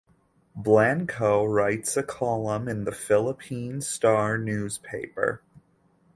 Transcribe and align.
Blanco 0.55 1.45
writes 1.45 1.95
a 1.95 2.01
column 2.01 2.67
in 2.67 2.85
"The 2.85 2.91
Philippine 2.91 3.81
Star" 3.81 4.35
newspaper. 4.35 5.43